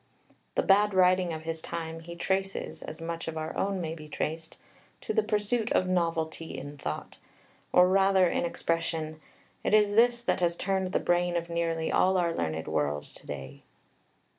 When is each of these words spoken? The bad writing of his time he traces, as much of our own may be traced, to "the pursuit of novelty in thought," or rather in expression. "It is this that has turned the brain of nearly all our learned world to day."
The 0.55 0.63
bad 0.63 0.95
writing 0.95 1.31
of 1.31 1.43
his 1.43 1.61
time 1.61 1.99
he 1.99 2.15
traces, 2.15 2.81
as 2.81 3.03
much 3.03 3.27
of 3.27 3.37
our 3.37 3.55
own 3.55 3.79
may 3.79 3.93
be 3.93 4.09
traced, 4.09 4.57
to 5.01 5.13
"the 5.13 5.21
pursuit 5.21 5.71
of 5.73 5.87
novelty 5.87 6.57
in 6.57 6.75
thought," 6.75 7.19
or 7.71 7.87
rather 7.87 8.27
in 8.27 8.43
expression. 8.43 9.21
"It 9.63 9.75
is 9.75 9.91
this 9.93 10.23
that 10.23 10.39
has 10.39 10.55
turned 10.55 10.93
the 10.93 10.99
brain 10.99 11.35
of 11.37 11.51
nearly 11.51 11.91
all 11.91 12.17
our 12.17 12.33
learned 12.33 12.67
world 12.67 13.05
to 13.13 13.27
day." 13.27 13.61